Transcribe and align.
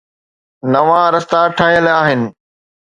نوان 0.71 1.05
رستا 1.15 1.41
ٺهيل 1.57 1.85
آهن. 1.99 2.21